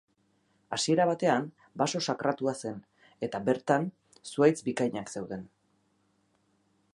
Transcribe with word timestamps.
Hasiera 0.77 1.03
batean, 1.09 1.43
baso 1.81 2.01
sakratua 2.13 2.53
zen 2.65 2.79
eta 3.27 3.43
bertan 3.51 3.87
zuhaitz 4.31 4.57
bikainak 4.71 5.13
zeuden. 5.19 5.45